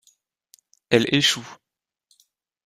[0.89, 1.47] Elle échoue.